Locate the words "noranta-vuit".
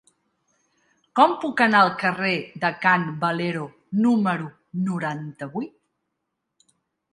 4.91-5.81